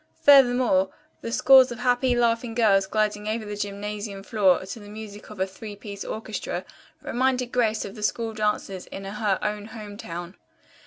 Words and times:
Furthermore, 0.23 0.89
the 1.21 1.31
scores 1.31 1.71
of 1.71 1.77
happy, 1.77 2.15
laughing 2.15 2.55
girls 2.55 2.87
gliding 2.87 3.27
over 3.27 3.45
the 3.45 3.55
gymnasium 3.55 4.23
floor 4.23 4.65
to 4.65 4.79
the 4.79 4.89
music 4.89 5.29
of 5.29 5.39
a 5.39 5.45
three 5.45 5.75
piece 5.75 6.03
orchestra 6.03 6.65
reminded 7.03 7.51
Grace 7.51 7.85
of 7.85 7.93
the 7.93 8.01
school 8.01 8.33
dances 8.33 8.87
in 8.87 9.03
her 9.03 9.37
own 9.43 9.65
home 9.65 9.97
town. 9.97 10.33